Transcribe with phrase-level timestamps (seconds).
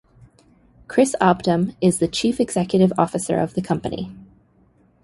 [0.87, 4.11] Chris Obdam is the chief executive officer of the company.